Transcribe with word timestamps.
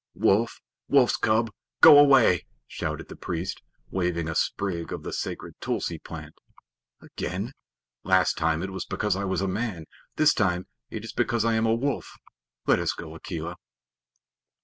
"Wolf! 0.15 0.59
Wolf's 0.87 1.15
cub! 1.15 1.51
Go 1.81 1.99
away!" 1.99 2.47
shouted 2.67 3.07
the 3.07 3.15
priest, 3.15 3.61
waving 3.91 4.27
a 4.27 4.33
sprig 4.33 4.91
of 4.91 5.03
the 5.03 5.13
sacred 5.13 5.53
tulsi 5.61 5.99
plant. 5.99 6.33
"Again? 7.03 7.51
Last 8.03 8.35
time 8.35 8.63
it 8.63 8.71
was 8.71 8.83
because 8.83 9.15
I 9.15 9.25
was 9.25 9.41
a 9.41 9.47
man. 9.47 9.85
This 10.15 10.33
time 10.33 10.65
it 10.89 11.05
is 11.05 11.13
because 11.13 11.45
I 11.45 11.53
am 11.53 11.67
a 11.67 11.75
wolf. 11.75 12.15
Let 12.65 12.79
us 12.79 12.93
go, 12.93 13.13
Akela." 13.13 13.57